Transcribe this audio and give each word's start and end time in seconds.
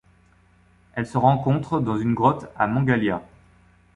Elle 0.95 1.05
se 1.05 1.19
rencontre 1.19 1.79
dans 1.79 1.95
une 1.95 2.15
grotte 2.15 2.47
à 2.57 2.65
Mangalia. 2.65 3.21